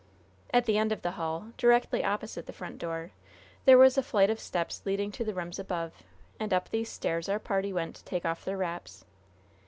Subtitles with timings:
[0.51, 3.11] At the end of the hall, directly opposite the front door,
[3.65, 5.93] there was a flight of steps leading to the rooms above,
[6.39, 9.05] and up these stairs our party went to take off their wraps.